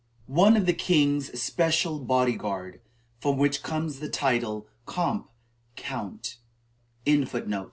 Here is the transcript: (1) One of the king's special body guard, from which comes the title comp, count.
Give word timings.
(1) 0.25 0.35
One 0.35 0.57
of 0.59 0.65
the 0.65 0.73
king's 0.73 1.39
special 1.39 1.99
body 1.99 2.35
guard, 2.35 2.81
from 3.19 3.37
which 3.37 3.61
comes 3.61 3.99
the 3.99 4.09
title 4.09 4.65
comp, 4.87 5.29
count. 5.75 6.37